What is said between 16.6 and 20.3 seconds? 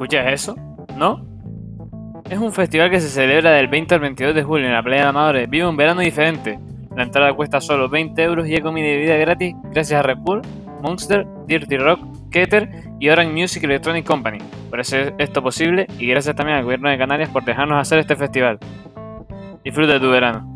gobierno de Canarias por dejarnos hacer este festival. Disfruta de tu